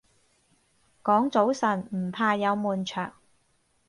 [1.03, 3.13] 講早晨唔怕有悶場